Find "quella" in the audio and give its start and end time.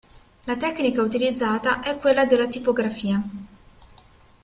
1.99-2.25